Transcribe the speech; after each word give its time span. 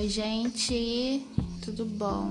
Oi, 0.00 0.08
gente, 0.08 1.26
tudo 1.62 1.84
bom? 1.84 2.30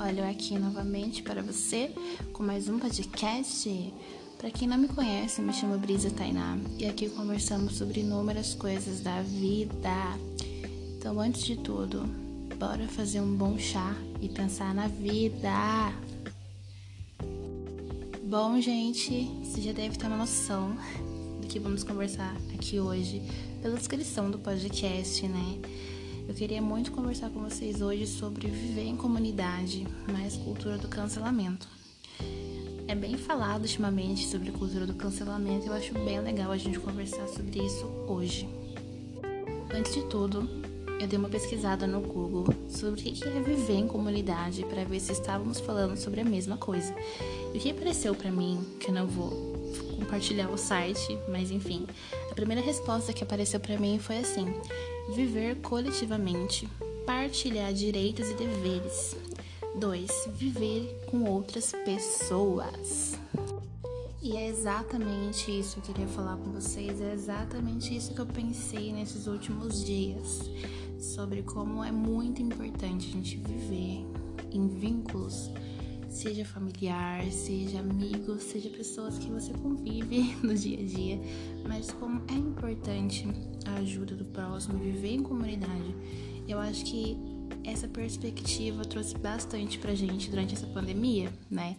Olha 0.00 0.22
eu 0.22 0.28
aqui 0.28 0.58
novamente 0.58 1.22
para 1.22 1.40
você 1.40 1.92
com 2.32 2.42
mais 2.42 2.68
um 2.68 2.80
podcast. 2.80 3.94
Para 4.36 4.50
quem 4.50 4.66
não 4.66 4.76
me 4.76 4.88
conhece, 4.88 5.40
me 5.40 5.52
chamo 5.52 5.78
Brisa 5.78 6.10
Tainá 6.10 6.58
e 6.76 6.84
aqui 6.84 7.08
conversamos 7.08 7.76
sobre 7.76 8.00
inúmeras 8.00 8.54
coisas 8.54 9.02
da 9.02 9.22
vida. 9.22 10.18
Então, 10.98 11.20
antes 11.20 11.44
de 11.44 11.54
tudo, 11.54 12.02
bora 12.58 12.88
fazer 12.88 13.20
um 13.20 13.36
bom 13.36 13.56
chá 13.56 13.94
e 14.20 14.28
pensar 14.28 14.74
na 14.74 14.88
vida. 14.88 15.94
Bom, 18.24 18.60
gente, 18.60 19.30
você 19.44 19.60
já 19.60 19.72
deve 19.72 19.96
ter 19.96 20.08
uma 20.08 20.16
noção 20.16 20.76
do 21.40 21.46
que 21.46 21.60
vamos 21.60 21.84
conversar 21.84 22.36
aqui 22.52 22.80
hoje 22.80 23.22
pela 23.62 23.76
descrição 23.76 24.28
do 24.28 24.40
podcast, 24.40 25.24
né? 25.28 25.60
Eu 26.28 26.34
queria 26.34 26.60
muito 26.60 26.90
conversar 26.90 27.30
com 27.30 27.40
vocês 27.40 27.80
hoje 27.80 28.04
sobre 28.04 28.48
viver 28.48 28.82
em 28.82 28.96
comunidade, 28.96 29.86
mais 30.12 30.36
cultura 30.36 30.76
do 30.76 30.88
cancelamento. 30.88 31.68
É 32.88 32.94
bem 32.96 33.16
falado 33.16 33.62
ultimamente 33.62 34.26
sobre 34.26 34.50
cultura 34.50 34.86
do 34.86 34.94
cancelamento 34.94 35.66
e 35.66 35.68
eu 35.68 35.72
acho 35.72 35.94
bem 35.94 36.20
legal 36.20 36.50
a 36.50 36.56
gente 36.56 36.80
conversar 36.80 37.28
sobre 37.28 37.64
isso 37.64 37.86
hoje. 38.08 38.48
Antes 39.72 39.94
de 39.94 40.02
tudo, 40.06 40.48
eu 41.00 41.06
dei 41.06 41.16
uma 41.16 41.28
pesquisada 41.28 41.86
no 41.86 42.00
Google 42.00 42.46
sobre 42.68 43.00
o 43.00 43.04
que 43.04 43.24
é 43.24 43.40
viver 43.40 43.74
em 43.74 43.86
comunidade 43.86 44.64
para 44.64 44.84
ver 44.84 44.98
se 44.98 45.12
estávamos 45.12 45.60
falando 45.60 45.96
sobre 45.96 46.20
a 46.20 46.24
mesma 46.24 46.56
coisa. 46.56 46.92
E 47.54 47.56
o 47.56 47.60
que 47.60 47.70
apareceu 47.70 48.14
para 48.16 48.32
mim, 48.32 48.58
que 48.80 48.90
eu 48.90 48.94
não 48.94 49.06
vou 49.06 49.30
compartilhar 49.96 50.50
o 50.50 50.58
site, 50.58 51.16
mas 51.28 51.52
enfim, 51.52 51.86
a 52.30 52.34
primeira 52.34 52.62
resposta 52.62 53.12
que 53.12 53.22
apareceu 53.22 53.60
para 53.60 53.78
mim 53.78 53.98
foi 53.98 54.18
assim: 54.18 54.46
viver 55.14 55.56
coletivamente, 55.56 56.68
partilhar 57.04 57.72
direitos 57.72 58.28
e 58.30 58.34
deveres. 58.34 59.16
2. 59.76 60.28
Viver 60.34 61.06
com 61.10 61.24
outras 61.24 61.72
pessoas. 61.84 63.14
E 64.22 64.36
é 64.36 64.48
exatamente 64.48 65.56
isso 65.56 65.80
que 65.80 65.90
eu 65.90 65.94
queria 65.94 66.08
falar 66.08 66.36
com 66.36 66.50
vocês, 66.50 67.00
é 67.00 67.12
exatamente 67.12 67.94
isso 67.94 68.12
que 68.12 68.20
eu 68.20 68.26
pensei 68.26 68.92
nesses 68.92 69.26
últimos 69.26 69.84
dias, 69.84 70.50
sobre 70.98 71.42
como 71.42 71.84
é 71.84 71.92
muito 71.92 72.42
importante 72.42 73.08
a 73.08 73.12
gente 73.12 73.36
viver 73.36 74.04
em 74.50 74.66
vínculos, 74.66 75.50
seja 76.16 76.46
familiar, 76.46 77.22
seja 77.30 77.78
amigo, 77.80 78.38
seja 78.38 78.70
pessoas 78.70 79.18
que 79.18 79.30
você 79.30 79.52
convive 79.52 80.34
no 80.42 80.54
dia 80.54 80.80
a 80.80 80.82
dia, 80.82 81.20
mas 81.68 81.92
como 81.92 82.22
é 82.28 82.32
importante 82.32 83.28
a 83.66 83.74
ajuda 83.74 84.14
do 84.14 84.24
próximo, 84.24 84.78
viver 84.78 85.12
em 85.12 85.22
comunidade. 85.22 85.94
Eu 86.48 86.58
acho 86.58 86.86
que 86.86 87.18
essa 87.62 87.86
perspectiva 87.86 88.82
trouxe 88.82 89.14
bastante 89.18 89.78
pra 89.78 89.94
gente 89.94 90.30
durante 90.30 90.54
essa 90.54 90.66
pandemia, 90.68 91.30
né? 91.50 91.76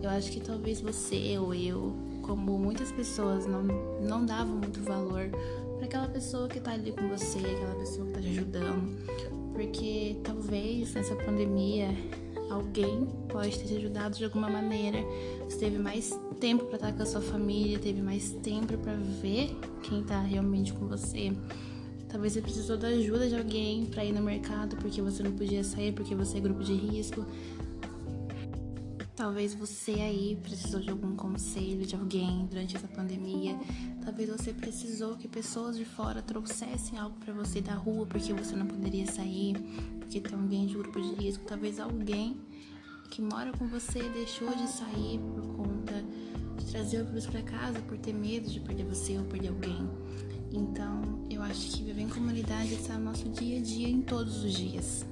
Eu 0.00 0.08
acho 0.10 0.30
que 0.30 0.40
talvez 0.40 0.80
você 0.80 1.36
ou 1.38 1.52
eu, 1.52 1.92
como 2.22 2.56
muitas 2.58 2.92
pessoas, 2.92 3.44
não, 3.44 3.64
não 4.00 4.24
davam 4.24 4.56
muito 4.56 4.80
valor 4.82 5.30
para 5.78 5.86
aquela 5.86 6.08
pessoa 6.08 6.46
que 6.46 6.60
tá 6.60 6.72
ali 6.72 6.92
com 6.92 7.08
você, 7.08 7.38
aquela 7.38 7.74
pessoa 7.74 8.06
que 8.06 8.12
tá 8.12 8.20
te 8.20 8.28
ajudando, 8.28 9.52
porque 9.52 10.16
talvez 10.22 10.94
nessa 10.94 11.16
pandemia 11.16 11.88
alguém 12.50 13.06
pode 13.28 13.58
ter 13.58 13.66
te 13.66 13.76
ajudado 13.76 14.16
de 14.16 14.24
alguma 14.24 14.50
maneira. 14.50 14.98
Você 15.44 15.58
teve 15.58 15.78
mais 15.78 16.18
tempo 16.40 16.64
para 16.66 16.76
estar 16.76 16.92
com 16.92 17.02
a 17.02 17.06
sua 17.06 17.20
família, 17.20 17.78
teve 17.78 18.02
mais 18.02 18.32
tempo 18.42 18.76
para 18.78 18.94
ver 18.94 19.56
quem 19.82 20.02
tá 20.02 20.20
realmente 20.20 20.72
com 20.72 20.86
você. 20.86 21.32
Talvez 22.08 22.32
você 22.32 22.42
precisou 22.42 22.76
da 22.76 22.88
ajuda 22.88 23.28
de 23.28 23.36
alguém 23.36 23.86
para 23.86 24.04
ir 24.04 24.12
no 24.12 24.20
mercado 24.20 24.76
porque 24.76 25.00
você 25.00 25.22
não 25.22 25.32
podia 25.32 25.62
sair 25.62 25.92
porque 25.92 26.14
você 26.14 26.38
é 26.38 26.40
grupo 26.40 26.64
de 26.64 26.74
risco. 26.74 27.24
Talvez 29.20 29.54
você 29.54 29.90
aí 29.90 30.38
precisou 30.42 30.80
de 30.80 30.88
algum 30.88 31.14
conselho 31.14 31.84
de 31.84 31.94
alguém 31.94 32.46
durante 32.46 32.74
essa 32.74 32.88
pandemia. 32.88 33.54
Talvez 34.02 34.30
você 34.30 34.50
precisou 34.50 35.14
que 35.14 35.28
pessoas 35.28 35.76
de 35.76 35.84
fora 35.84 36.22
trouxessem 36.22 36.98
algo 36.98 37.18
para 37.18 37.34
você 37.34 37.60
da 37.60 37.74
rua 37.74 38.06
porque 38.06 38.32
você 38.32 38.56
não 38.56 38.66
poderia 38.66 39.06
sair, 39.06 39.56
porque 39.98 40.22
tem 40.22 40.38
alguém 40.38 40.66
de 40.66 40.72
grupo 40.72 40.98
de 40.98 41.22
risco. 41.22 41.44
Talvez 41.44 41.78
alguém 41.78 42.40
que 43.10 43.20
mora 43.20 43.52
com 43.52 43.68
você 43.68 44.02
deixou 44.08 44.48
de 44.56 44.66
sair 44.66 45.20
por 45.34 45.54
conta 45.54 46.02
de 46.56 46.64
trazer 46.72 47.02
o 47.02 47.04
vírus 47.04 47.26
para 47.26 47.42
casa 47.42 47.78
por 47.80 47.98
ter 47.98 48.14
medo 48.14 48.48
de 48.48 48.58
perder 48.58 48.86
você 48.86 49.18
ou 49.18 49.24
perder 49.24 49.48
alguém. 49.48 49.86
Então, 50.50 51.26
eu 51.28 51.42
acho 51.42 51.72
que 51.72 51.82
viver 51.84 52.00
em 52.00 52.08
comunidade 52.08 52.72
está 52.72 52.94
no 52.94 53.04
nosso 53.04 53.28
dia 53.28 53.58
a 53.58 53.62
dia 53.62 53.86
em 53.86 54.00
todos 54.00 54.42
os 54.42 54.54
dias. 54.54 55.04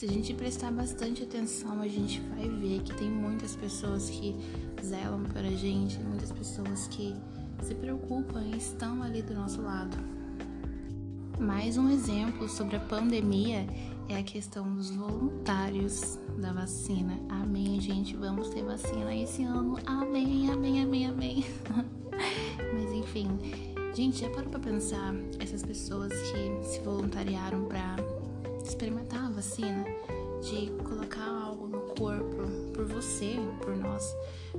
Se 0.00 0.06
a 0.06 0.08
gente 0.08 0.32
prestar 0.32 0.72
bastante 0.72 1.24
atenção, 1.24 1.82
a 1.82 1.86
gente 1.86 2.22
vai 2.34 2.48
ver 2.48 2.80
que 2.80 2.94
tem 2.94 3.10
muitas 3.10 3.54
pessoas 3.54 4.08
que 4.08 4.34
zelam 4.82 5.24
para 5.24 5.46
a 5.46 5.50
gente, 5.50 5.98
muitas 5.98 6.32
pessoas 6.32 6.88
que 6.88 7.14
se 7.62 7.74
preocupam 7.74 8.40
e 8.46 8.56
estão 8.56 9.02
ali 9.02 9.20
do 9.20 9.34
nosso 9.34 9.60
lado. 9.60 9.94
Mais 11.38 11.76
um 11.76 11.90
exemplo 11.90 12.48
sobre 12.48 12.76
a 12.76 12.80
pandemia 12.80 13.66
é 14.08 14.16
a 14.16 14.22
questão 14.22 14.74
dos 14.74 14.88
voluntários 14.88 16.18
da 16.38 16.50
vacina. 16.50 17.20
Amém, 17.28 17.78
gente. 17.78 18.16
Vamos 18.16 18.48
ter 18.48 18.62
vacina 18.62 19.14
esse 19.14 19.42
ano. 19.42 19.76
Amém, 19.84 20.50
amém, 20.50 20.82
amém, 20.82 21.06
amém. 21.08 21.44
Mas 22.72 22.90
enfim, 22.90 23.28
gente, 23.94 24.22
já 24.22 24.30
parou 24.30 24.48
para 24.48 24.60
pensar 24.60 25.14
essas 25.38 25.62
pessoas 25.62 26.10
que 26.10 26.68
se 26.70 26.80
voluntariaram 26.80 27.66
para 27.66 27.96
experimentar 28.64 29.29
vacina, 29.40 29.86
de 30.42 30.70
colocar 30.84 31.26
algo 31.26 31.66
no 31.66 31.80
corpo 31.94 32.46
por 32.74 32.84
você, 32.84 33.36
por 33.62 33.74
nós, 33.74 34.14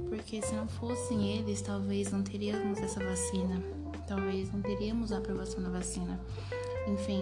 porque 0.10 0.42
se 0.42 0.56
não 0.56 0.68
fossem 0.68 1.38
eles, 1.38 1.62
talvez 1.62 2.12
não 2.12 2.24
teríamos 2.24 2.80
essa 2.80 3.00
vacina, 3.00 3.62
talvez 4.08 4.52
não 4.52 4.60
teríamos 4.60 5.12
a 5.12 5.20
aprovação 5.20 5.62
da 5.62 5.70
vacina. 5.70 6.20
Enfim, 6.88 7.22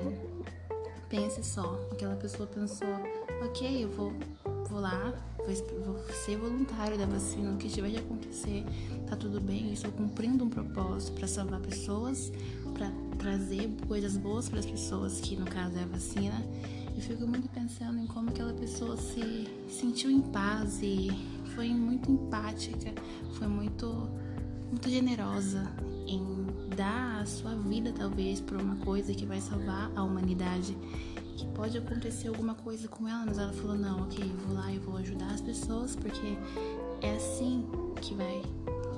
pense 1.09 1.43
só, 1.43 1.77
aquela 1.91 2.15
pessoa 2.15 2.47
pensou, 2.47 2.87
ok, 3.45 3.83
eu 3.83 3.89
vou, 3.89 4.13
vou 4.69 4.79
lá, 4.79 5.13
vou, 5.85 5.99
ser 6.13 6.37
voluntário 6.37 6.97
da 6.97 7.05
vacina, 7.05 7.51
o 7.51 7.57
que 7.57 7.67
tiver 7.67 7.89
de 7.89 7.97
acontecer, 7.97 8.63
tá 9.05 9.17
tudo 9.17 9.41
bem, 9.41 9.67
eu 9.67 9.73
estou 9.73 9.91
cumprindo 9.91 10.45
um 10.45 10.49
propósito 10.49 11.11
para 11.11 11.27
salvar 11.27 11.59
pessoas, 11.59 12.31
para 12.73 12.89
trazer 13.17 13.69
coisas 13.85 14.15
boas 14.15 14.47
para 14.47 14.59
as 14.59 14.65
pessoas, 14.65 15.19
que 15.19 15.35
no 15.35 15.45
caso 15.45 15.77
é 15.77 15.83
a 15.83 15.87
vacina. 15.87 16.41
Eu 16.99 17.03
fico 17.03 17.25
muito 17.25 17.47
pensando 17.47 17.97
em 17.97 18.05
como 18.05 18.29
aquela 18.29 18.53
pessoa 18.53 18.97
se 18.97 19.47
sentiu 19.69 20.11
em 20.11 20.19
paz 20.19 20.81
e 20.83 21.07
foi 21.55 21.69
muito 21.69 22.11
empática, 22.11 22.91
foi 23.35 23.47
muito, 23.47 24.09
muito 24.69 24.89
generosa 24.89 25.65
em 26.05 26.45
dar 26.75 27.21
a 27.21 27.25
sua 27.25 27.55
vida 27.55 27.93
talvez 27.97 28.41
por 28.41 28.61
uma 28.61 28.75
coisa 28.75 29.13
que 29.13 29.25
vai 29.25 29.39
salvar 29.39 29.89
a 29.95 30.03
humanidade. 30.03 30.77
Que 31.37 31.47
pode 31.55 31.77
acontecer 31.77 32.27
alguma 32.27 32.53
coisa 32.53 32.89
com 32.89 33.07
ela, 33.07 33.25
mas 33.25 33.37
ela 33.37 33.53
falou: 33.53 33.77
não, 33.77 34.01
ok, 34.01 34.21
eu 34.21 34.37
vou 34.45 34.57
lá 34.57 34.69
e 34.69 34.77
vou 34.77 34.97
ajudar 34.97 35.31
as 35.31 35.39
pessoas 35.39 35.95
porque 35.95 36.37
é 37.01 37.15
assim 37.15 37.65
que 38.01 38.13
vai 38.13 38.41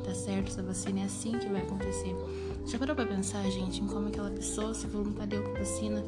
dar 0.03 0.15
certo 0.15 0.47
essa 0.47 0.63
vacina, 0.63 1.01
é 1.01 1.03
assim 1.03 1.37
que 1.37 1.45
vai 1.45 1.61
acontecer. 1.61 2.15
Já 2.65 2.79
parou 2.79 2.95
pra 2.95 3.05
pensar, 3.05 3.43
gente, 3.51 3.79
em 3.79 3.85
como 3.85 4.07
aquela 4.07 4.31
pessoa 4.31 4.73
se 4.73 4.87
voluntariou 4.87 5.43
com 5.43 5.51
a 5.51 5.59
vacina? 5.59 6.03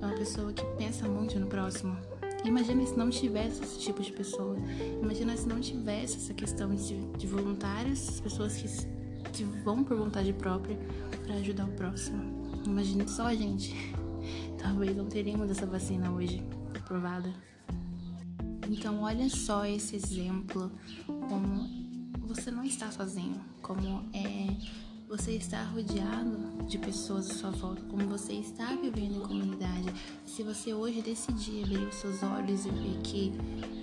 É 0.00 0.06
uma 0.06 0.14
pessoa 0.14 0.52
que 0.52 0.64
pensa 0.76 1.08
muito 1.08 1.38
no 1.38 1.46
próximo. 1.46 1.96
Imagina 2.44 2.86
se 2.86 2.96
não 2.96 3.10
tivesse 3.10 3.62
esse 3.62 3.78
tipo 3.78 4.02
de 4.02 4.12
pessoa. 4.12 4.56
Imagina 5.02 5.36
se 5.36 5.46
não 5.46 5.60
tivesse 5.60 6.16
essa 6.16 6.34
questão 6.34 6.74
de, 6.74 6.96
de 7.18 7.26
voluntários, 7.26 8.08
as 8.08 8.20
pessoas 8.20 8.56
que, 8.56 8.68
que 9.32 9.44
vão 9.62 9.84
por 9.84 9.96
vontade 9.96 10.32
própria 10.32 10.78
para 11.24 11.34
ajudar 11.34 11.66
o 11.66 11.72
próximo. 11.72 12.62
Imagina 12.66 13.06
só, 13.06 13.32
gente. 13.34 13.74
Talvez 14.58 14.96
não 14.96 15.06
teríamos 15.06 15.50
essa 15.50 15.66
vacina 15.66 16.10
hoje 16.10 16.42
aprovada. 16.74 17.32
Então, 18.68 19.02
olha 19.02 19.28
só 19.28 19.66
esse 19.66 19.96
exemplo, 19.96 20.70
como 21.06 21.68
você 22.20 22.50
não 22.50 22.64
está 22.64 22.90
sozinho, 22.90 23.40
como 23.60 24.04
é 24.14 24.56
você 25.10 25.32
está 25.32 25.64
rodeado 25.64 26.38
de 26.68 26.78
pessoas 26.78 27.28
à 27.28 27.34
sua 27.34 27.50
volta, 27.50 27.82
como 27.90 28.06
você 28.06 28.34
está 28.34 28.76
vivendo 28.76 29.16
em 29.16 29.20
comunidade. 29.20 29.92
Se 30.24 30.44
você 30.44 30.72
hoje 30.72 31.02
decidir 31.02 31.64
abrir 31.64 31.88
os 31.88 31.96
seus 31.96 32.22
olhos 32.22 32.64
e 32.64 32.70
ver 32.70 32.96
que 33.02 33.32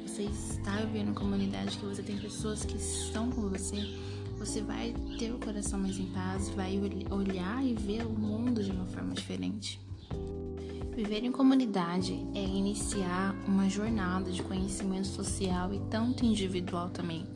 você 0.06 0.24
está 0.24 0.78
vivendo 0.78 1.10
em 1.10 1.14
comunidade, 1.14 1.78
que 1.78 1.86
você 1.86 2.02
tem 2.02 2.18
pessoas 2.18 2.64
que 2.64 2.78
estão 2.78 3.30
com 3.30 3.50
você, 3.50 3.76
você 4.40 4.62
vai 4.62 4.96
ter 5.20 5.34
o 5.34 5.38
coração 5.38 5.78
mais 5.78 6.00
em 6.00 6.06
paz, 6.06 6.48
vai 6.52 6.80
olhar 7.12 7.62
e 7.62 7.74
ver 7.74 8.06
o 8.06 8.10
mundo 8.10 8.64
de 8.64 8.72
uma 8.72 8.86
forma 8.86 9.14
diferente. 9.14 9.82
Viver 10.96 11.26
em 11.26 11.32
comunidade 11.34 12.14
é 12.34 12.42
iniciar 12.42 13.36
uma 13.46 13.70
jornada 13.70 14.32
de 14.32 14.42
conhecimento 14.44 15.08
social 15.08 15.74
e 15.74 15.80
tanto 15.92 16.26
individual 16.26 16.90
também. 16.90 17.28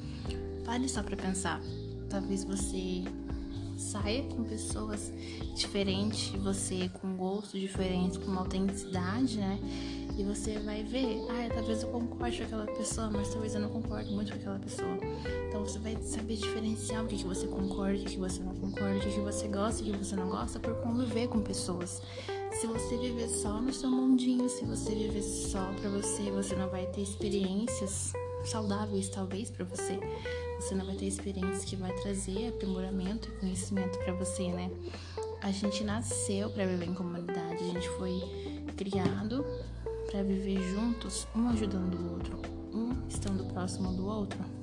Vale 0.64 0.88
só 0.88 1.04
para 1.04 1.18
pensar. 1.18 1.62
Talvez 2.10 2.44
você 2.44 3.04
saia 3.82 4.24
com 4.24 4.44
pessoas 4.44 5.12
diferentes 5.56 6.30
você, 6.42 6.90
com 7.02 7.16
gostos 7.16 7.60
diferentes, 7.60 8.18
com 8.18 8.26
uma 8.26 8.42
autenticidade, 8.42 9.38
né? 9.38 9.60
E 10.18 10.24
você 10.24 10.60
vai 10.60 10.84
ver, 10.84 11.20
ah, 11.30 11.54
talvez 11.54 11.82
eu 11.82 11.90
concorde 11.90 12.38
com 12.38 12.44
aquela 12.44 12.66
pessoa, 12.66 13.10
mas 13.10 13.30
talvez 13.30 13.56
eu 13.56 13.62
não 13.62 13.70
concorde 13.70 14.12
muito 14.12 14.32
com 14.32 14.38
aquela 14.38 14.60
pessoa. 14.60 14.98
Então 15.48 15.66
você 15.66 15.80
vai 15.80 15.96
saber 16.02 16.36
diferenciar 16.36 17.04
o 17.04 17.08
que, 17.08 17.18
que 17.18 17.24
você 17.24 17.48
concorda, 17.48 18.02
o 18.02 18.06
que, 18.06 18.18
você 18.18 18.42
não 18.44 18.54
concorda, 18.56 18.98
o 18.98 19.00
que, 19.00 19.12
que 19.12 19.20
você 19.20 19.48
gosta 19.48 19.82
o 19.82 19.86
que 19.86 19.92
você 19.92 20.16
não 20.16 20.30
gosta 20.30 20.60
por 20.60 20.76
conviver 20.82 21.28
com 21.28 21.42
pessoas. 21.42 22.02
Se 22.52 22.68
você 22.68 22.98
viver 22.98 23.30
só 23.30 23.62
no 23.62 23.74
seu 23.74 23.90
mundinho, 23.90 24.48
se 24.50 24.66
você 24.66 24.94
viver 24.94 25.24
só 25.24 25.72
pra 25.80 25.90
você, 25.90 26.30
você 26.30 26.56
não 26.56 26.70
vai 26.70 26.86
ter 26.88 27.02
experiências 27.02 28.14
saudáveis, 28.46 29.10
talvez, 29.10 29.50
para 29.50 29.66
você. 29.66 30.00
Você 30.60 30.76
não 30.76 30.86
vai 30.86 30.96
ter 30.96 31.06
experiências 31.06 31.66
que 31.66 31.76
vai 31.76 31.94
trazer 31.94 32.50
aprimoramento 32.50 33.30
e 33.30 33.32
conhecimento 33.40 33.98
para 34.00 34.14
você, 34.14 34.50
né? 34.50 34.70
A 35.42 35.52
gente 35.52 35.84
nasceu 35.84 36.50
para 36.52 36.66
viver 36.66 36.86
em 36.86 36.94
comunidade, 36.94 37.64
a 37.64 37.74
gente 37.74 37.90
foi 37.98 38.22
criado 38.78 39.44
para 40.10 40.22
viver 40.22 40.62
juntos, 40.62 41.28
um 41.36 41.50
ajudando 41.50 41.96
o 41.96 42.14
outro, 42.14 42.42
um 42.74 43.08
estando 43.08 43.46
próximo 43.52 43.92
do 43.94 44.06
outro. 44.06 44.61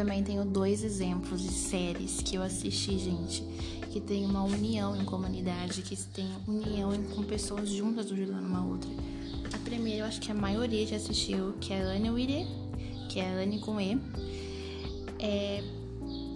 Também 0.00 0.24
tenho 0.24 0.46
dois 0.46 0.82
exemplos 0.82 1.42
de 1.42 1.50
séries 1.50 2.22
que 2.22 2.34
eu 2.34 2.42
assisti, 2.42 2.98
gente, 2.98 3.42
que 3.90 4.00
tem 4.00 4.24
uma 4.24 4.42
união 4.42 4.96
em 4.96 5.04
comunidade, 5.04 5.82
que 5.82 5.94
tem 5.94 6.26
união 6.48 6.90
com 7.14 7.22
pessoas 7.22 7.68
juntas 7.68 8.10
ajudando 8.10 8.46
uma 8.46 8.64
outra. 8.64 8.88
A 9.52 9.58
primeira, 9.58 9.98
eu 9.98 10.04
acho 10.06 10.18
que 10.18 10.32
a 10.32 10.34
maioria 10.34 10.86
já 10.86 10.96
assistiu, 10.96 11.52
que 11.60 11.74
é 11.74 11.82
Anne 11.82 12.08
Wire, 12.08 12.46
que 13.10 13.20
é 13.20 13.28
Anne 13.42 13.58
com 13.58 13.78
E. 13.78 14.00
É, 15.18 15.62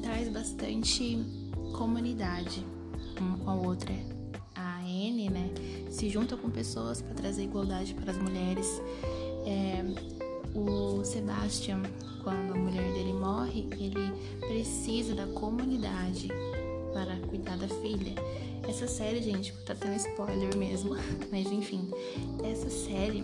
traz 0.02 0.28
bastante 0.28 1.24
comunidade 1.72 2.62
uma 3.18 3.38
com 3.38 3.50
a 3.50 3.54
outra. 3.54 3.94
A 4.54 4.80
Anne, 4.80 5.30
né, 5.30 5.48
se 5.88 6.10
junta 6.10 6.36
com 6.36 6.50
pessoas 6.50 7.00
para 7.00 7.14
trazer 7.14 7.44
igualdade 7.44 7.94
para 7.94 8.10
as 8.10 8.18
mulheres. 8.18 8.82
É, 9.46 10.13
o 10.54 11.04
Sebastian, 11.04 11.82
quando 12.22 12.52
a 12.52 12.56
mulher 12.56 12.92
dele 12.92 13.12
morre, 13.12 13.66
ele 13.72 14.12
precisa 14.40 15.14
da 15.14 15.26
comunidade 15.26 16.28
para 16.92 17.16
cuidar 17.28 17.58
da 17.58 17.68
filha. 17.68 18.14
Essa 18.66 18.86
série, 18.86 19.20
gente, 19.20 19.52
tá 19.64 19.74
tendo 19.74 19.96
spoiler 19.96 20.56
mesmo, 20.56 20.94
mas 21.30 21.46
enfim, 21.46 21.90
essa 22.42 22.70
série 22.70 23.22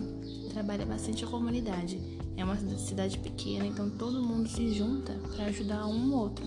trabalha 0.52 0.84
bastante 0.84 1.24
a 1.24 1.28
comunidade. 1.28 1.98
É 2.36 2.44
uma 2.44 2.56
cidade 2.76 3.18
pequena, 3.18 3.66
então 3.66 3.88
todo 3.88 4.22
mundo 4.22 4.48
se 4.48 4.72
junta 4.72 5.12
para 5.34 5.46
ajudar 5.46 5.86
um 5.86 6.12
ou 6.12 6.22
outro. 6.22 6.44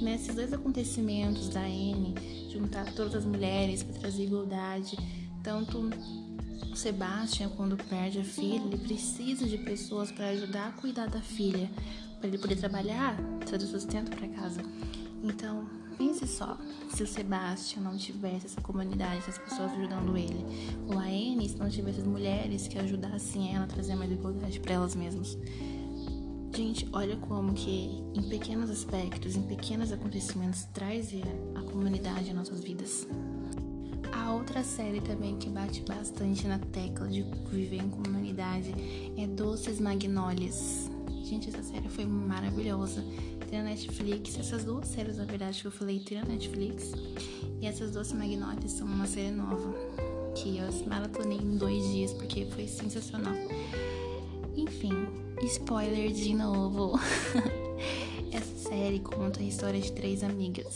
Nesses 0.00 0.34
dois 0.34 0.52
acontecimentos 0.52 1.48
da 1.48 1.60
Anne, 1.60 2.14
juntar 2.50 2.92
todas 2.94 3.14
as 3.14 3.24
mulheres 3.24 3.82
para 3.82 4.00
trazer 4.00 4.24
igualdade, 4.24 4.96
tanto 5.42 5.90
o 6.72 6.76
Sebastian, 6.76 7.48
quando 7.50 7.76
perde 7.76 8.20
a 8.20 8.24
filha, 8.24 8.64
ele 8.64 8.78
precisa 8.78 9.46
de 9.46 9.58
pessoas 9.58 10.10
para 10.10 10.28
ajudar 10.28 10.68
a 10.68 10.72
cuidar 10.72 11.08
da 11.08 11.20
filha, 11.20 11.70
para 12.18 12.28
ele 12.28 12.38
poder 12.38 12.56
trabalhar, 12.56 13.16
trazer 13.46 13.66
sustento 13.66 14.10
para 14.16 14.28
casa. 14.28 14.60
Então, 15.22 15.66
pense 15.96 16.26
só, 16.26 16.58
se 16.90 17.02
o 17.02 17.06
Sebastian 17.06 17.82
não 17.82 17.96
tivesse 17.96 18.46
essa 18.46 18.60
comunidade, 18.60 19.18
essas 19.18 19.38
pessoas 19.38 19.72
ajudando 19.72 20.16
ele, 20.16 20.44
ou 20.86 20.98
a 20.98 21.04
Anne, 21.04 21.48
se 21.48 21.56
não 21.56 21.68
tivesse 21.68 22.00
as 22.00 22.06
mulheres 22.06 22.68
que 22.68 22.78
ajudassem 22.78 23.54
ela 23.54 23.64
a 23.64 23.68
trazer 23.68 23.94
mais 23.94 24.10
igualdade 24.10 24.60
para 24.60 24.74
elas 24.74 24.94
mesmas. 24.94 25.38
Gente, 26.54 26.88
olha 26.92 27.16
como 27.16 27.52
que 27.52 28.02
em 28.14 28.22
pequenos 28.28 28.70
aspectos, 28.70 29.34
em 29.34 29.42
pequenos 29.42 29.90
acontecimentos, 29.90 30.64
traz 30.72 31.08
a 31.54 31.62
comunidade 31.62 32.30
em 32.30 32.32
nossas 32.32 32.62
vidas. 32.62 33.08
A 34.24 34.32
outra 34.32 34.64
série 34.64 35.02
também 35.02 35.36
que 35.36 35.50
bate 35.50 35.82
bastante 35.82 36.48
na 36.48 36.58
tecla 36.58 37.06
de 37.06 37.22
viver 37.50 37.76
em 37.76 37.90
comunidade 37.90 38.74
é 39.18 39.26
Doces 39.26 39.78
Magnólias. 39.78 40.90
Gente, 41.22 41.50
essa 41.50 41.62
série 41.62 41.90
foi 41.90 42.06
maravilhosa. 42.06 43.04
Tem 43.50 43.58
na 43.58 43.68
Netflix, 43.68 44.38
essas 44.38 44.64
duas 44.64 44.88
séries, 44.88 45.18
na 45.18 45.26
verdade, 45.26 45.60
que 45.60 45.66
eu 45.66 45.70
falei, 45.70 46.00
tem 46.00 46.18
na 46.18 46.24
Netflix. 46.24 46.92
E 47.60 47.66
essas 47.66 47.90
Doces 47.90 48.14
Magnólias 48.14 48.72
são 48.72 48.86
uma 48.86 49.06
série 49.06 49.30
nova, 49.30 49.74
que 50.34 50.56
eu 50.56 50.88
maratonei 50.88 51.36
em 51.36 51.58
dois 51.58 51.84
dias, 51.92 52.14
porque 52.14 52.46
foi 52.46 52.66
sensacional. 52.66 53.34
Enfim, 54.56 55.06
spoiler 55.42 56.10
de 56.10 56.34
novo. 56.34 56.98
Essa 58.32 58.70
série 58.70 59.00
conta 59.00 59.40
a 59.40 59.44
história 59.44 59.78
de 59.78 59.92
três 59.92 60.24
amigas 60.24 60.74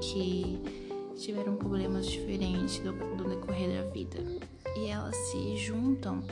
que 0.00 0.83
tiveram 1.24 1.56
problemas 1.56 2.06
diferentes 2.06 2.78
do, 2.80 2.92
do 3.16 3.28
decorrer 3.28 3.82
da 3.82 3.88
vida. 3.90 4.18
E 4.76 4.86
elas 4.86 5.16
se 5.16 5.56
juntam 5.56 6.22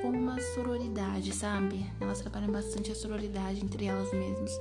com 0.00 0.10
uma 0.10 0.38
sororidade, 0.54 1.32
sabe? 1.34 1.84
Elas 2.00 2.20
trabalham 2.20 2.52
bastante 2.52 2.92
a 2.92 2.94
sororidade 2.94 3.64
entre 3.64 3.86
elas 3.86 4.12
mesmas, 4.12 4.52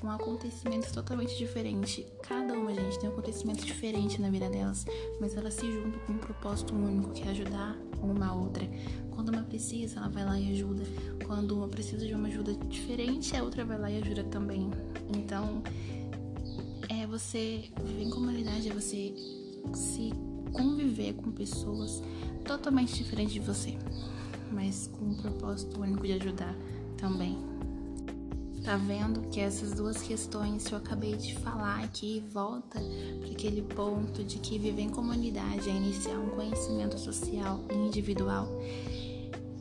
com 0.00 0.10
acontecimentos 0.10 0.90
totalmente 0.92 1.36
diferentes. 1.36 2.06
Cada 2.22 2.54
uma, 2.54 2.72
gente, 2.72 2.98
tem 2.98 3.08
um 3.08 3.12
acontecimento 3.12 3.64
diferente 3.66 4.20
na 4.20 4.30
vida 4.30 4.48
delas, 4.48 4.86
mas 5.20 5.36
elas 5.36 5.54
se 5.54 5.70
juntam 5.70 6.00
com 6.06 6.12
um 6.12 6.18
propósito 6.18 6.74
único, 6.74 7.10
que 7.10 7.22
é 7.22 7.30
ajudar 7.30 7.76
uma 8.00 8.34
outra. 8.34 8.66
Quando 9.10 9.30
uma 9.30 9.42
precisa, 9.42 9.98
ela 9.98 10.08
vai 10.08 10.24
lá 10.24 10.38
e 10.38 10.52
ajuda. 10.52 10.84
Quando 11.26 11.56
uma 11.56 11.68
precisa 11.68 12.06
de 12.06 12.14
uma 12.14 12.28
ajuda 12.28 12.54
diferente, 12.54 13.36
a 13.36 13.42
outra 13.42 13.64
vai 13.64 13.78
lá 13.78 13.90
e 13.90 14.00
ajuda 14.00 14.24
também. 14.24 14.70
Então, 15.14 15.62
você 17.08 17.64
viver 17.82 18.04
em 18.04 18.10
comunidade, 18.10 18.68
é 18.68 18.72
você 18.72 19.14
se 19.74 20.12
conviver 20.52 21.14
com 21.14 21.30
pessoas 21.32 22.02
totalmente 22.44 22.94
diferentes 22.94 23.34
de 23.34 23.40
você 23.40 23.76
mas 24.52 24.88
com 24.92 25.06
um 25.06 25.14
propósito 25.14 25.80
único 25.80 26.06
de 26.06 26.12
ajudar 26.14 26.54
também. 26.96 27.38
Tá 28.64 28.76
vendo 28.76 29.28
que 29.30 29.40
essas 29.40 29.72
duas 29.72 30.02
questões 30.02 30.66
que 30.66 30.74
eu 30.74 30.78
acabei 30.78 31.16
de 31.16 31.34
falar 31.38 31.84
aqui 31.84 32.22
volta 32.30 32.80
para 33.20 33.30
aquele 33.30 33.62
ponto 33.62 34.22
de 34.22 34.38
que 34.38 34.58
viver 34.58 34.82
em 34.82 34.90
comunidade 34.90 35.70
é 35.70 35.72
iniciar 35.72 36.18
um 36.18 36.30
conhecimento 36.30 36.98
social 36.98 37.60
e 37.70 37.74
individual, 37.74 38.48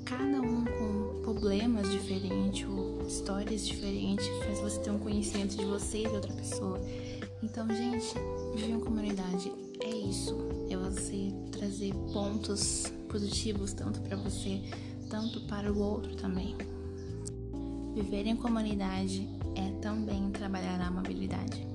cada 0.04 0.42
um 0.42 0.66
com 0.66 1.22
problemas 1.22 1.90
diferentes 1.92 2.66
histórias 3.08 3.66
diferentes, 3.66 4.28
faz 4.44 4.60
você 4.60 4.80
ter 4.82 4.92
um 4.92 5.00
conhecimento 5.00 5.56
de 5.56 5.66
você 5.66 6.04
e 6.04 6.08
de 6.08 6.16
outra 6.16 6.34
pessoa. 6.34 6.80
Então, 7.42 7.68
gente, 7.70 8.14
viver 8.54 8.74
em 8.74 8.80
comunidade 8.80 9.52
é 9.82 9.90
isso, 9.90 10.36
é 10.70 10.76
você 10.76 11.32
trazer 11.52 11.94
pontos 12.12 12.92
positivos 13.10 13.74
tanto 13.74 14.02
para 14.02 14.18
você, 14.18 14.62
tanto 15.10 15.42
para 15.48 15.72
o 15.72 15.80
outro 15.80 16.16
também. 16.16 16.56
Viver 17.96 18.28
em 18.28 18.36
comunidade 18.36 19.28
é 19.56 19.72
também 19.82 20.30
trabalhar 20.32 20.80
a 20.82 20.88
amabilidade. 20.88 21.66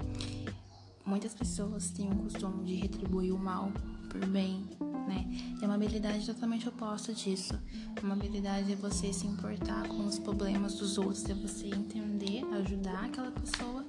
Muitas 1.04 1.34
pessoas 1.34 1.90
têm 1.90 2.10
o 2.10 2.16
costume 2.16 2.64
de 2.64 2.74
retribuir 2.76 3.34
o 3.34 3.38
mal 3.38 3.72
por 4.08 4.24
bem, 4.26 4.64
né? 5.06 5.26
E 5.61 5.64
a 5.64 5.66
amabilidade 5.66 6.28
é 6.28 6.32
totalmente 6.35 6.68
oposta 6.68 7.12
disso. 7.12 7.59
A 7.97 8.00
amabilidade 8.04 8.73
é 8.73 8.76
você 8.76 9.12
se 9.12 9.26
importar 9.26 9.87
com 9.88 10.06
os 10.06 10.18
problemas 10.18 10.75
dos 10.75 10.99
outros, 10.99 11.25
é 11.28 11.35
você 11.35 11.66
entender, 11.66 12.44
ajudar 12.54 13.04
aquela 13.04 13.30
pessoa 13.30 13.85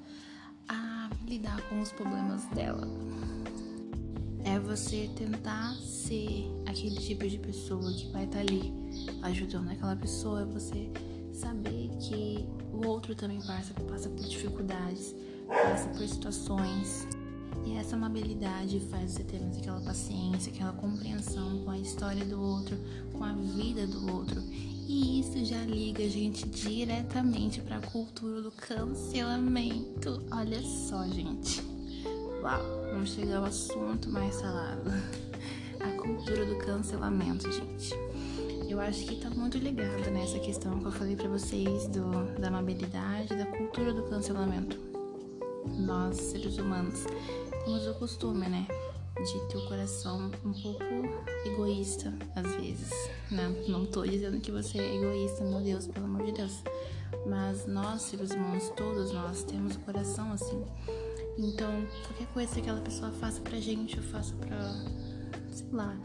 a 0.67 1.09
lidar 1.27 1.61
com 1.69 1.81
os 1.81 1.91
problemas 1.91 2.45
dela 2.47 2.87
é 4.45 4.59
você 4.59 5.09
tentar 5.15 5.73
ser 5.75 6.51
aquele 6.65 6.95
tipo 6.95 7.27
de 7.27 7.37
pessoa 7.39 7.91
que 7.93 8.07
vai 8.11 8.25
estar 8.25 8.37
tá 8.37 8.41
ali 8.41 8.73
ajudando 9.23 9.69
aquela 9.69 9.95
pessoa, 9.95 10.41
é 10.41 10.45
você 10.45 10.91
saber 11.31 11.89
que 11.99 12.45
o 12.71 12.85
outro 12.85 13.15
também 13.15 13.41
passa, 13.41 13.73
passa 13.89 14.09
por 14.09 14.25
dificuldades, 14.25 15.15
passa 15.47 15.87
por 15.89 16.07
situações. 16.07 17.07
E 17.65 17.75
essa 17.77 17.95
amabilidade 17.95 18.79
faz 18.91 19.11
você 19.11 19.23
ter 19.23 19.39
mais 19.39 19.57
aquela 19.57 19.79
paciência, 19.81 20.51
aquela 20.51 20.73
compreensão 20.73 21.59
com 21.63 21.71
a 21.71 21.79
história 21.79 22.25
do 22.25 22.41
outro, 22.41 22.77
com 23.13 23.23
a 23.23 23.33
vida 23.33 23.87
do 23.87 24.11
outro. 24.13 24.41
E 24.87 25.21
isso 25.21 25.45
já 25.45 25.63
liga 25.63 26.03
a 26.03 26.09
gente 26.09 26.47
diretamente 26.47 27.61
para 27.61 27.77
a 27.77 27.81
cultura 27.81 28.41
do 28.41 28.51
cancelamento. 28.51 30.21
Olha 30.29 30.61
só, 30.61 31.07
gente. 31.07 31.63
Uau, 32.41 32.59
vamos 32.91 33.11
chegar 33.11 33.37
ao 33.37 33.45
assunto 33.45 34.09
mais 34.09 34.41
falado. 34.41 34.91
A 35.79 36.01
cultura 36.01 36.45
do 36.45 36.57
cancelamento, 36.57 37.49
gente. 37.49 37.93
Eu 38.69 38.79
acho 38.81 39.05
que 39.05 39.15
tá 39.15 39.29
muito 39.29 39.57
ligado 39.57 40.09
nessa 40.11 40.39
questão 40.39 40.79
que 40.79 40.85
eu 40.85 40.91
falei 40.91 41.15
para 41.15 41.29
vocês 41.29 41.87
do, 41.87 42.39
da 42.39 42.49
amabilidade, 42.49 43.35
da 43.35 43.45
cultura 43.45 43.93
do 43.93 44.03
cancelamento. 44.03 44.77
Nós, 45.77 46.17
seres 46.17 46.57
humanos, 46.57 47.05
temos 47.63 47.87
o 47.87 47.93
costume, 47.95 48.47
né? 48.49 48.67
De 49.15 49.47
ter 49.47 49.57
o 49.57 49.67
coração 49.67 50.31
um 50.43 50.53
pouco 50.53 50.83
egoísta, 51.45 52.13
às 52.35 52.55
vezes. 52.55 52.91
Né? 53.31 53.63
não 53.67 53.85
tô 53.85 54.05
dizendo 54.05 54.39
que 54.39 54.51
você 54.51 54.79
é 54.79 54.95
egoísta, 54.95 55.43
meu 55.43 55.61
Deus, 55.61 55.87
pelo 55.87 56.05
amor 56.05 56.25
de 56.25 56.33
Deus. 56.33 56.61
Mas 57.25 57.65
nós, 57.65 58.01
seres 58.01 58.31
humanos, 58.31 58.69
todos 58.75 59.13
nós, 59.13 59.43
temos 59.43 59.75
o 59.75 59.79
coração 59.79 60.31
assim. 60.33 60.63
Então, 61.37 61.71
qualquer 62.07 62.27
coisa 62.27 62.53
que 62.53 62.59
aquela 62.59 62.81
pessoa 62.81 63.11
faça 63.11 63.39
pra 63.41 63.59
gente, 63.59 63.97
eu 63.97 64.03
faço 64.03 64.35
pra, 64.35 64.57
sei 65.51 65.67
lá, 65.71 65.95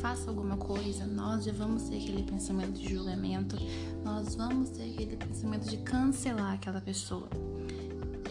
faça 0.00 0.30
alguma 0.30 0.56
coisa, 0.56 1.04
nós 1.06 1.44
já 1.44 1.52
vamos 1.52 1.84
ter 1.84 1.96
aquele 1.96 2.22
pensamento 2.22 2.72
de 2.72 2.94
julgamento, 2.94 3.56
nós 4.04 4.34
vamos 4.34 4.70
ter 4.70 4.92
aquele 4.92 5.16
pensamento 5.16 5.68
de 5.68 5.78
cancelar 5.78 6.54
aquela 6.54 6.80
pessoa. 6.80 7.28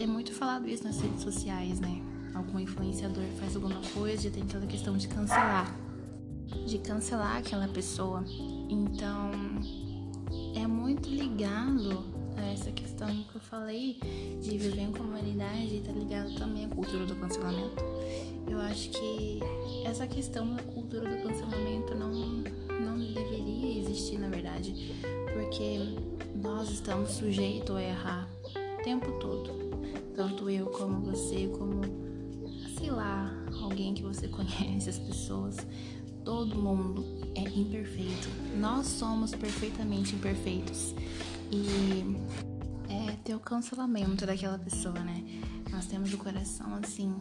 É 0.00 0.06
muito 0.06 0.32
falado 0.32 0.66
isso 0.68 0.84
nas 0.84 1.00
redes 1.00 1.22
sociais, 1.22 1.80
né? 1.80 2.07
Algum 2.38 2.60
influenciador 2.60 3.24
faz 3.40 3.56
alguma 3.56 3.80
coisa 3.92 4.30
tem 4.30 4.44
aquela 4.44 4.64
questão 4.64 4.96
de 4.96 5.08
cancelar. 5.08 5.76
De 6.64 6.78
cancelar 6.78 7.38
aquela 7.38 7.66
pessoa. 7.66 8.24
Então, 8.70 9.32
é 10.54 10.64
muito 10.64 11.08
ligado 11.08 12.04
a 12.36 12.46
essa 12.52 12.70
questão 12.70 13.08
que 13.08 13.34
eu 13.34 13.40
falei 13.40 13.98
de 14.40 14.56
viver 14.56 14.82
em 14.82 14.92
comunidade 14.92 15.74
e 15.74 15.80
tá 15.84 15.90
ligado 15.90 16.32
também 16.36 16.66
à 16.66 16.68
cultura 16.68 17.04
do 17.06 17.16
cancelamento. 17.16 17.82
Eu 18.48 18.60
acho 18.60 18.88
que 18.90 19.40
essa 19.84 20.06
questão 20.06 20.54
da 20.54 20.62
cultura 20.62 21.10
do 21.10 21.22
cancelamento 21.22 21.92
não, 21.96 22.12
não 22.80 22.98
deveria 22.98 23.80
existir, 23.80 24.16
na 24.18 24.28
verdade, 24.28 24.94
porque 25.32 25.80
nós 26.40 26.70
estamos 26.70 27.10
sujeitos 27.10 27.74
a 27.74 27.82
errar 27.82 28.28
o 28.78 28.82
tempo 28.84 29.10
todo. 29.18 29.50
Tanto 30.14 30.48
eu 30.48 30.66
como 30.66 31.00
você, 31.00 31.48
como, 31.48 32.07
sei 32.78 32.90
lá, 32.90 33.30
alguém 33.60 33.92
que 33.92 34.02
você 34.02 34.28
conhece, 34.28 34.88
as 34.88 34.98
pessoas, 34.98 35.56
todo 36.24 36.54
mundo 36.54 37.04
é 37.34 37.40
imperfeito. 37.40 38.28
Nós 38.56 38.86
somos 38.86 39.34
perfeitamente 39.34 40.14
imperfeitos. 40.14 40.94
E 41.50 42.16
é 42.88 43.12
ter 43.24 43.34
o 43.34 43.40
cancelamento 43.40 44.24
daquela 44.24 44.58
pessoa, 44.58 44.98
né? 45.00 45.24
Nós 45.70 45.86
temos 45.86 46.12
o 46.12 46.18
coração 46.18 46.74
assim, 46.76 47.14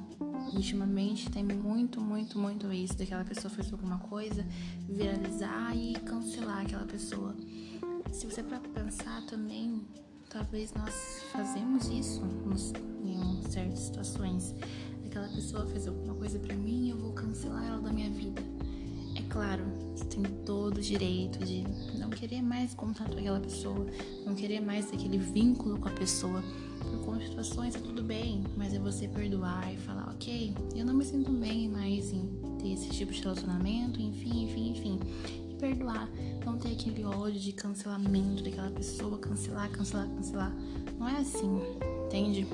ultimamente 0.54 1.30
tem 1.30 1.44
muito, 1.44 2.00
muito, 2.00 2.40
muito 2.40 2.72
isso 2.72 2.98
daquela 2.98 3.24
pessoa 3.24 3.54
fez 3.54 3.72
alguma 3.72 4.00
coisa, 4.00 4.46
viralizar 4.88 5.76
e 5.76 5.94
cancelar 5.96 6.62
aquela 6.62 6.86
pessoa. 6.86 7.36
Se 8.12 8.26
você 8.26 8.42
para 8.42 8.60
pensar 8.60 9.26
também, 9.26 9.86
talvez 10.30 10.74
nós 10.74 11.24
fazemos 11.32 11.88
isso 11.88 12.22
em 13.04 13.42
certas 13.50 13.80
situações. 13.80 14.56
Aquela 15.18 15.34
pessoa 15.34 15.66
fez 15.66 15.88
alguma 15.88 16.14
coisa 16.14 16.38
para 16.38 16.54
mim, 16.54 16.92
eu 16.92 16.96
vou 16.96 17.12
cancelar 17.12 17.66
ela 17.66 17.82
da 17.82 17.92
minha 17.92 18.08
vida. 18.08 18.40
É 19.16 19.22
claro, 19.28 19.64
você 19.96 20.06
tem 20.06 20.22
todo 20.46 20.78
o 20.78 20.82
direito 20.82 21.44
de 21.44 21.64
não 21.98 22.12
querer 22.12 22.44
mais 22.44 22.76
contato 22.76 23.14
com 23.14 23.20
aquela 23.20 23.40
pessoa, 23.40 23.88
não 24.24 24.36
querer 24.36 24.60
mais 24.60 24.94
aquele 24.94 25.18
vínculo 25.18 25.80
com 25.80 25.88
a 25.88 25.92
pessoa. 25.92 26.44
Por 26.84 27.04
constituições 27.04 27.76
é 27.76 27.80
tudo 27.80 28.04
bem, 28.04 28.44
mas 28.56 28.76
é 28.76 28.80
você 28.80 29.08
perdoar 29.08 29.74
e 29.74 29.78
falar, 29.78 30.08
ok, 30.12 30.54
eu 30.76 30.86
não 30.86 30.94
me 30.94 31.04
sinto 31.04 31.32
bem 31.32 31.68
mais 31.68 32.14
em 32.14 32.30
ter 32.62 32.74
esse 32.74 32.90
tipo 32.90 33.12
de 33.12 33.20
relacionamento, 33.20 34.00
enfim, 34.00 34.44
enfim, 34.44 34.70
enfim. 34.70 35.00
E 35.50 35.56
perdoar, 35.56 36.08
não 36.46 36.60
ter 36.60 36.74
aquele 36.74 37.04
ódio 37.04 37.40
de 37.40 37.54
cancelamento 37.54 38.44
daquela 38.44 38.70
pessoa, 38.70 39.18
cancelar, 39.18 39.68
cancelar, 39.72 40.08
cancelar. 40.10 40.56
Não 41.00 41.10
é 41.10 41.18
assim, 41.18 41.60
entende? 42.06 42.46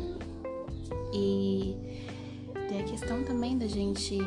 E 1.13 1.75
tem 2.67 2.81
a 2.81 2.83
questão 2.83 3.23
também 3.23 3.57
da 3.57 3.67
gente 3.67 4.17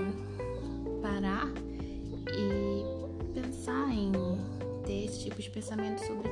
parar 1.02 1.48
e 2.32 2.84
pensar 3.32 3.92
em 3.92 4.12
ter 4.84 5.04
esse 5.04 5.24
tipo 5.24 5.40
de 5.40 5.50
pensamento 5.50 6.04
sobre 6.06 6.28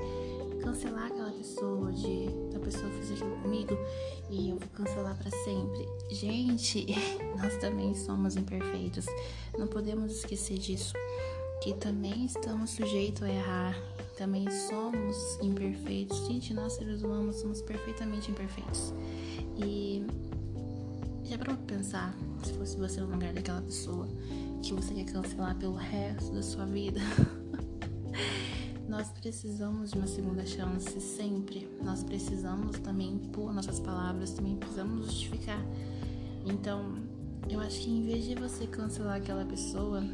cancelar 0.63 1.07
aquela 1.07 1.31
pessoa, 1.31 1.93
de 1.93 2.29
a 2.57 2.59
pessoa 2.59 2.91
fez 2.93 3.13
aquilo 3.13 3.37
comigo 3.43 3.77
e 4.31 4.51
eu 4.51 4.57
vou 4.57 4.69
cancelar 4.71 5.17
para 5.17 5.31
sempre. 5.31 5.87
Gente, 6.11 6.87
nós 7.37 7.57
também 7.59 7.95
somos 7.95 8.37
imperfeitos. 8.37 9.07
Não 9.59 9.67
podemos 9.67 10.13
esquecer 10.13 10.59
disso. 10.59 10.95
Que 11.63 11.75
também 11.75 12.25
estamos 12.25 12.71
sujeitos 12.71 13.23
a 13.23 13.31
errar. 13.31 13.79
Também 14.17 14.51
somos 14.51 15.39
imperfeitos. 15.43 16.27
Gente, 16.27 16.55
nós 16.55 16.75
seres 16.75 17.03
humanos 17.03 17.37
somos 17.37 17.61
perfeitamente 17.61 18.31
imperfeitos. 18.31 18.93
E 19.57 20.05
já 21.35 21.39
parou 21.39 21.57
pra 21.57 21.77
pensar 21.77 22.15
se 22.45 22.53
fosse 22.53 22.77
você 22.77 23.01
no 23.01 23.11
lugar 23.11 23.33
daquela 23.33 23.61
pessoa 23.61 24.07
que 24.63 24.73
você 24.73 24.95
quer 24.95 25.05
cancelar 25.05 25.57
pelo 25.57 25.75
resto 25.75 26.33
da 26.33 26.43
sua 26.43 26.65
vida. 26.65 27.01
Nós 28.89 29.09
precisamos 29.09 29.91
de 29.91 29.99
uma 29.99 30.07
segunda 30.07 30.47
chance 30.47 31.01
sempre. 31.01 31.69
Nós 31.83 32.05
precisamos 32.05 32.79
também 32.79 33.19
pôr 33.33 33.53
nossas 33.53 33.81
palavras, 33.81 34.31
também 34.31 34.55
precisamos 34.55 35.07
justificar. 35.07 35.61
Então, 36.47 36.95
eu 37.51 37.59
acho 37.59 37.81
que 37.81 37.91
em 37.91 38.07
vez 38.07 38.25
de 38.25 38.37
você 38.37 38.69
cancelar 38.69 39.17
aquela 39.17 39.45
pessoa, 39.45 40.05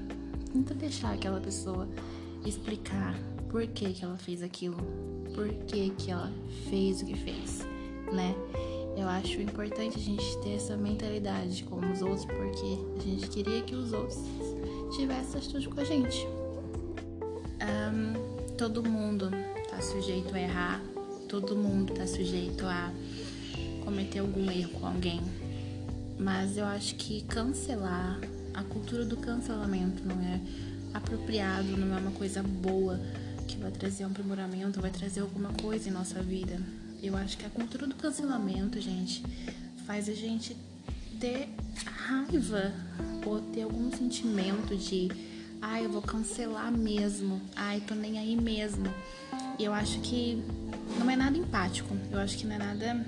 tenta 0.50 0.74
deixar 0.74 1.12
aquela 1.12 1.40
pessoa 1.40 1.86
explicar 2.46 3.14
por 3.50 3.66
que, 3.66 3.92
que 3.92 4.04
ela 4.04 4.16
fez 4.16 4.42
aquilo, 4.42 4.78
por 5.34 5.48
que, 5.66 5.90
que 5.90 6.10
ela 6.10 6.32
fez 6.70 7.02
o 7.02 7.04
que 7.04 7.16
fez, 7.16 7.60
né? 8.10 8.34
Eu 8.97 9.09
acho 9.09 9.40
importante 9.40 9.97
a 9.97 10.00
gente 10.00 10.38
ter 10.42 10.54
essa 10.54 10.76
mentalidade 10.76 11.64
com 11.64 11.76
os 11.76 12.02
outros, 12.02 12.25
porque 12.25 12.78
a 12.99 13.02
gente 13.02 13.28
queria 13.28 13.62
que 13.62 13.75
os 13.75 13.92
outros 13.92 14.18
tivessem 14.97 15.38
atitude 15.38 15.68
com 15.68 15.80
a 15.80 15.85
gente. 15.85 16.26
Um, 17.62 18.56
todo 18.56 18.82
mundo 18.82 19.30
tá 19.70 19.80
sujeito 19.80 20.35
a 20.35 20.40
errar, 20.40 20.82
todo 21.28 21.56
mundo 21.56 21.94
tá 21.94 22.06
sujeito 22.06 22.66
a 22.66 22.92
cometer 23.85 24.18
algum 24.18 24.50
erro 24.50 24.70
com 24.80 24.87
alguém. 24.87 25.20
Mas 26.18 26.56
eu 26.56 26.66
acho 26.66 26.97
que 26.97 27.23
cancelar, 27.23 28.20
a 28.52 28.62
cultura 28.64 29.04
do 29.04 29.16
cancelamento 29.16 30.02
não 30.04 30.20
é 30.20 30.40
apropriado, 30.92 31.76
não 31.76 31.97
é 31.97 32.00
uma 32.00 32.11
coisa 32.11 32.42
boa 32.42 33.00
que 33.47 33.56
vai 33.56 33.70
trazer 33.70 34.04
um 34.04 34.09
aprimoramento, 34.09 34.80
vai 34.80 34.90
trazer 34.90 35.20
alguma 35.20 35.52
coisa 35.54 35.88
em 35.88 35.92
nossa 35.92 36.23
vida. 36.23 36.61
Eu 37.02 37.16
acho 37.16 37.38
que 37.38 37.47
a 37.47 37.50
cultura 37.50 37.87
do 37.87 37.95
cancelamento, 37.95 38.80
gente, 38.80 39.23
faz 39.87 40.09
a 40.09 40.14
gente 40.14 40.57
ter 41.19 41.49
raiva 41.85 42.73
ou 43.25 43.40
ter 43.40 43.62
algum 43.62 43.90
sentimento 43.92 44.76
de 44.76 45.09
ai, 45.61 45.85
eu 45.85 45.90
vou 45.90 46.02
cancelar 46.02 46.73
mesmo, 46.73 47.40
ai, 47.54 47.80
tô 47.87 47.95
nem 47.95 48.19
aí 48.19 48.37
mesmo. 48.37 48.87
E 49.59 49.64
eu 49.64 49.73
acho 49.73 50.00
que 50.00 50.42
não 50.99 51.11
é 51.11 51.16
nada 51.16 51.37
empático. 51.37 51.97
Eu 52.11 52.19
acho 52.19 52.37
que 52.37 52.47
não 52.47 52.54
é 52.54 52.59
nada 52.59 53.07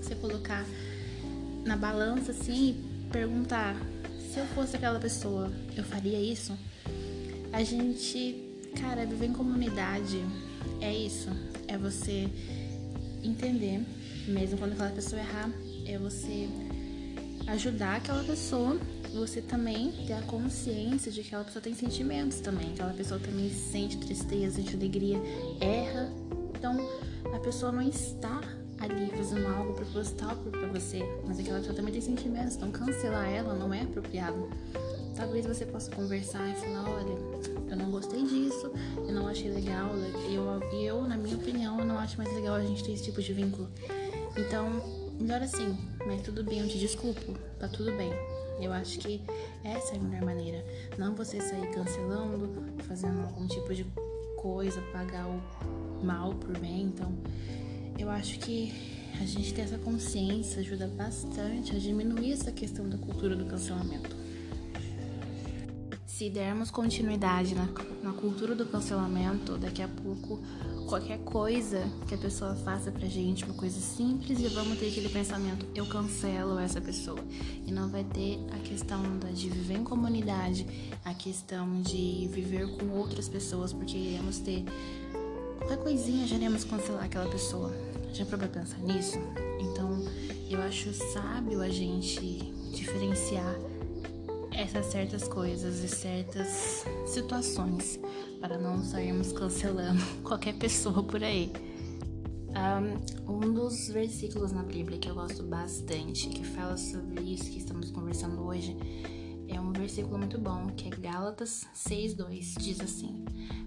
você 0.00 0.14
colocar 0.14 0.64
na 1.64 1.76
balança 1.76 2.32
assim 2.32 2.70
e 2.70 3.08
perguntar 3.10 3.76
se 4.32 4.38
eu 4.38 4.46
fosse 4.46 4.76
aquela 4.76 4.98
pessoa, 4.98 5.52
eu 5.76 5.84
faria 5.84 6.20
isso? 6.20 6.56
A 7.52 7.62
gente, 7.62 8.42
cara, 8.80 9.04
viver 9.04 9.26
em 9.26 9.32
comunidade 9.32 10.24
é 10.80 10.94
isso. 10.94 11.28
É 11.68 11.76
você 11.76 12.30
entender, 13.22 13.84
mesmo 14.26 14.58
quando 14.58 14.72
aquela 14.72 14.90
pessoa 14.90 15.20
errar, 15.20 15.50
é 15.86 15.98
você 15.98 16.48
ajudar 17.46 17.96
aquela 17.96 18.22
pessoa, 18.24 18.78
você 19.14 19.40
também 19.40 19.92
ter 20.06 20.14
a 20.14 20.22
consciência 20.22 21.10
de 21.10 21.20
que 21.20 21.28
aquela 21.28 21.44
pessoa 21.44 21.62
tem 21.62 21.74
sentimentos 21.74 22.40
também, 22.40 22.72
aquela 22.72 22.92
pessoa 22.92 23.20
também 23.20 23.50
sente 23.50 23.98
tristeza, 23.98 24.56
sente 24.56 24.74
alegria, 24.74 25.18
erra. 25.60 26.10
Então, 26.56 26.76
a 27.34 27.38
pessoa 27.38 27.72
não 27.72 27.82
está 27.82 28.40
ali 28.78 29.10
fazendo 29.16 29.46
algo 29.46 29.74
proposital 29.74 30.36
para 30.36 30.66
você, 30.68 31.00
mas 31.26 31.38
aquela 31.38 31.58
pessoa 31.58 31.74
também 31.74 31.92
tem 31.92 32.00
sentimentos, 32.00 32.56
então 32.56 32.70
cancelar 32.70 33.28
ela 33.28 33.54
não 33.54 33.72
é 33.72 33.82
apropriado. 33.82 34.48
Talvez 35.14 35.46
você 35.46 35.66
possa 35.66 35.90
conversar 35.90 36.48
e 36.50 36.54
falar, 36.54 36.88
olha, 36.88 37.14
eu 37.70 37.76
não 37.76 37.90
gostei 37.90 38.22
disso, 38.22 38.72
eu 38.96 39.12
não 39.12 39.28
achei 39.28 39.50
legal, 39.50 39.90
eu, 40.30 40.80
eu, 40.80 41.02
na 41.02 41.16
minha 41.16 41.36
opinião, 41.36 41.78
eu 41.78 41.84
não 41.84 41.98
acho 41.98 42.16
mais 42.16 42.32
legal 42.34 42.54
a 42.54 42.62
gente 42.62 42.82
ter 42.82 42.92
esse 42.92 43.04
tipo 43.04 43.20
de 43.20 43.32
vínculo. 43.32 43.68
Então, 44.36 44.82
melhor 45.20 45.42
assim, 45.42 45.76
mas 46.06 46.22
tudo 46.22 46.42
bem, 46.42 46.60
eu 46.60 46.68
te 46.68 46.78
desculpo, 46.78 47.34
tá 47.58 47.68
tudo 47.68 47.92
bem. 47.92 48.12
Eu 48.60 48.72
acho 48.72 48.98
que 49.00 49.20
essa 49.64 49.94
é 49.94 49.98
a 49.98 50.00
melhor 50.00 50.24
maneira. 50.24 50.64
Não 50.96 51.14
você 51.14 51.40
sair 51.40 51.70
cancelando, 51.72 52.48
fazendo 52.84 53.20
algum 53.22 53.46
tipo 53.46 53.74
de 53.74 53.84
coisa, 54.36 54.80
pagar 54.92 55.26
o 55.26 56.04
mal 56.04 56.34
por 56.34 56.56
bem. 56.58 56.82
Então, 56.82 57.12
eu 57.98 58.08
acho 58.08 58.38
que 58.38 58.72
a 59.20 59.26
gente 59.26 59.52
ter 59.52 59.62
essa 59.62 59.78
consciência 59.78 60.60
ajuda 60.60 60.86
bastante 60.86 61.76
a 61.76 61.78
diminuir 61.78 62.32
essa 62.32 62.50
questão 62.50 62.88
da 62.88 62.96
cultura 62.96 63.36
do 63.36 63.44
cancelamento 63.44 64.21
se 66.22 66.30
dermos 66.30 66.70
continuidade 66.70 67.52
na, 67.52 67.68
na 68.00 68.12
cultura 68.12 68.54
do 68.54 68.64
cancelamento, 68.64 69.58
daqui 69.58 69.82
a 69.82 69.88
pouco 69.88 70.40
qualquer 70.88 71.18
coisa 71.24 71.82
que 72.06 72.14
a 72.14 72.18
pessoa 72.18 72.54
faça 72.54 72.92
pra 72.92 73.08
gente, 73.08 73.44
uma 73.44 73.54
coisa 73.54 73.80
simples, 73.80 74.38
e 74.38 74.46
vamos 74.46 74.78
ter 74.78 74.86
aquele 74.86 75.08
pensamento, 75.08 75.66
eu 75.74 75.84
cancelo 75.84 76.60
essa 76.60 76.80
pessoa. 76.80 77.18
E 77.66 77.72
não 77.72 77.88
vai 77.88 78.04
ter 78.04 78.38
a 78.52 78.58
questão 78.60 79.02
de 79.34 79.48
viver 79.48 79.78
em 79.78 79.82
comunidade, 79.82 80.64
a 81.04 81.12
questão 81.12 81.82
de 81.82 82.28
viver 82.30 82.68
com 82.76 82.90
outras 82.90 83.28
pessoas, 83.28 83.72
porque 83.72 83.98
iremos 83.98 84.38
ter 84.38 84.64
qualquer 85.58 85.78
coisinha 85.78 86.24
já 86.28 86.36
iremos 86.36 86.62
cancelar 86.62 87.02
aquela 87.02 87.28
pessoa. 87.28 87.72
Já 88.12 88.24
para 88.24 88.46
pensar 88.46 88.78
nisso? 88.78 89.18
Então, 89.58 90.04
eu 90.48 90.62
acho 90.62 90.92
sábio 90.92 91.60
a 91.60 91.68
gente 91.68 92.20
diferenciar 92.72 93.71
essas 94.62 94.86
certas 94.86 95.26
coisas 95.26 95.82
e 95.82 95.88
certas 95.88 96.84
situações 97.06 97.98
para 98.40 98.56
não 98.56 98.82
sairmos 98.82 99.32
cancelando 99.32 100.00
qualquer 100.22 100.54
pessoa 100.54 101.02
por 101.02 101.22
aí. 101.22 101.52
Um, 103.26 103.52
dos 103.54 103.88
versículos 103.88 104.52
na 104.52 104.62
Bíblia 104.62 104.98
que 104.98 105.08
eu 105.08 105.14
gosto 105.14 105.42
bastante, 105.42 106.28
que 106.28 106.44
fala 106.44 106.76
sobre 106.76 107.22
isso 107.22 107.50
que 107.50 107.58
estamos 107.58 107.90
conversando 107.90 108.42
hoje, 108.42 108.76
é 109.48 109.60
um 109.60 109.72
versículo 109.72 110.18
muito 110.18 110.38
bom, 110.38 110.68
que 110.76 110.88
é 110.88 110.90
Gálatas 110.90 111.66
6:2, 111.74 112.54
diz 112.58 112.80
assim: 112.80 113.24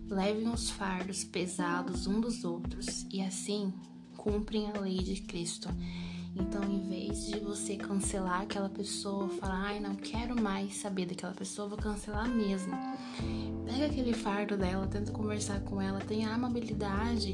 Levem 0.07 0.49
os 0.49 0.69
fardos 0.69 1.23
pesados 1.23 2.07
um 2.07 2.21
dos 2.21 2.43
outros 2.43 3.05
e 3.11 3.21
assim 3.21 3.73
cumprem 4.15 4.71
a 4.71 4.79
lei 4.79 4.99
de 4.99 5.21
Cristo. 5.21 5.67
Então, 6.35 6.63
em 6.65 6.87
vez 6.89 7.27
de 7.27 7.39
você 7.39 7.77
cancelar 7.77 8.41
aquela 8.41 8.67
pessoa, 8.67 9.29
falar, 9.29 9.67
ai, 9.67 9.79
não 9.79 9.95
quero 9.95 10.39
mais 10.39 10.75
saber 10.75 11.05
daquela 11.05 11.33
pessoa, 11.33 11.69
vou 11.69 11.77
cancelar 11.77 12.27
mesmo. 12.27 12.73
Pega 13.65 13.85
aquele 13.85 14.13
fardo 14.13 14.57
dela, 14.57 14.85
tenta 14.85 15.13
conversar 15.13 15.61
com 15.61 15.81
ela, 15.81 15.99
tenha 15.99 16.29
a 16.29 16.35
amabilidade 16.35 17.33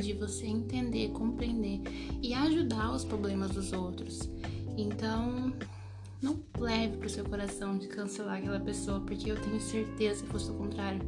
de 0.00 0.12
você 0.12 0.46
entender, 0.46 1.10
compreender 1.10 1.80
e 2.22 2.32
ajudar 2.34 2.92
os 2.92 3.04
problemas 3.04 3.50
dos 3.50 3.72
outros. 3.72 4.30
Então, 4.76 5.52
não 6.22 6.38
leve 6.56 6.98
pro 6.98 7.10
seu 7.10 7.24
coração 7.24 7.76
de 7.76 7.88
cancelar 7.88 8.38
aquela 8.38 8.60
pessoa, 8.60 9.00
porque 9.00 9.30
eu 9.30 9.40
tenho 9.40 9.60
certeza 9.60 10.22
que 10.22 10.30
fosse 10.30 10.50
o 10.50 10.54
contrário. 10.54 11.00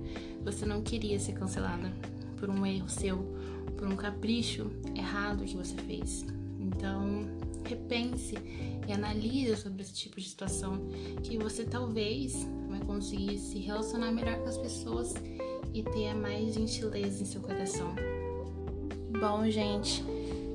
Você 0.45 0.67
não 0.67 0.83
queria 0.83 1.21
ser 1.21 1.35
cancelada 1.35 1.93
por 2.37 2.51
um 2.51 2.67
erro 2.67 2.89
seu, 2.89 3.19
por 3.77 3.87
um 3.87 3.95
capricho 3.95 4.71
errado 4.97 5.45
que 5.45 5.57
você 5.57 5.77
fez. 5.77 6.25
Então, 6.69 7.27
repense 7.65 8.37
e 8.87 8.93
analise 8.93 9.57
sobre 9.57 9.83
esse 9.83 9.93
tipo 9.93 10.21
de 10.21 10.29
situação 10.29 10.89
que 11.23 11.39
você 11.39 11.65
talvez 11.65 12.47
vai 12.69 12.81
conseguir 12.81 13.39
se 13.39 13.59
relacionar 13.59 14.13
melhor 14.13 14.39
com 14.39 14.49
as 14.49 14.59
pessoas 14.59 15.15
e 15.73 15.83
ter 15.83 16.15
mais 16.15 16.55
gentileza 16.55 17.23
em 17.23 17.27
seu 17.27 17.41
coração. 17.41 17.95
Bom, 19.21 19.49
gente, 19.51 20.05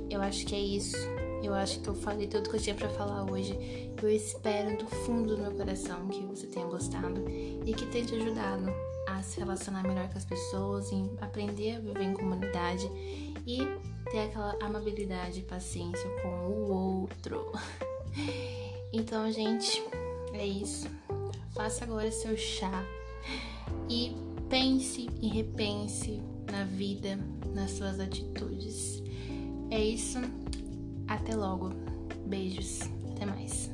eu 0.10 0.22
acho 0.22 0.46
que 0.46 0.56
é 0.56 0.60
isso. 0.60 0.98
Eu 1.44 1.54
acho 1.54 1.82
que 1.82 1.90
eu 1.90 1.96
falei 1.96 2.28
tudo 2.28 2.50
que 2.50 2.56
eu 2.56 2.62
tinha 2.62 2.76
para 2.76 2.90
falar 2.90 3.30
hoje. 3.30 3.58
Eu 4.02 4.10
espero 4.10 4.78
do 4.78 4.88
fundo 4.88 5.36
do 5.36 5.42
meu 5.42 5.52
coração 5.52 6.08
que 6.08 6.24
você 6.24 6.48
tenha 6.48 6.66
gostado 6.66 7.26
e 7.66 7.74
que 7.74 7.86
tenha 7.88 8.06
te 8.06 8.16
ajudado 8.16 8.72
se 9.24 9.40
relacionar 9.40 9.84
melhor 9.84 10.08
com 10.10 10.18
as 10.18 10.26
pessoas, 10.26 10.92
em 10.92 11.10
aprender 11.22 11.78
a 11.78 11.80
viver 11.80 12.04
em 12.04 12.14
comunidade 12.14 12.88
e 13.48 13.60
ter 14.12 14.20
aquela 14.20 14.56
amabilidade 14.62 15.40
e 15.40 15.44
paciência 15.44 16.10
com 16.22 16.30
o 16.48 16.72
outro. 16.72 17.52
Então, 18.96 19.32
gente, 19.32 19.84
é 20.34 20.46
isso. 20.46 20.88
Faça 21.56 21.84
agora 21.84 22.12
seu 22.12 22.38
chá 22.38 22.86
e 23.90 24.16
pense 24.48 25.10
e 25.20 25.28
repense 25.30 26.22
na 26.52 26.64
vida, 26.64 27.18
nas 27.56 27.72
suas 27.72 28.00
atitudes. 28.00 29.02
É 29.72 29.84
isso. 29.84 30.20
Até 31.08 31.36
logo. 31.36 31.72
Beijos. 32.28 32.82
Até 33.12 33.26
mais. 33.26 33.72